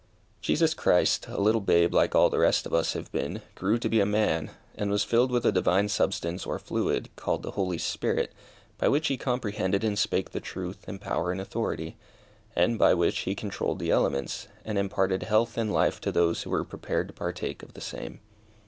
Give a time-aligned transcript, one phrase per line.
[0.41, 3.87] Jesus Christ, a little babe like all the rest of us have been, grew to
[3.87, 8.31] be a man, was filled with a divine substance or fluid, called the Holy Spirit,
[8.79, 11.97] by which he comprehended and spake the truth in power and authority;
[12.55, 16.49] and by which he controlled the elements, and imparted health and life to those who
[16.49, 18.21] were prepared to partake of the same.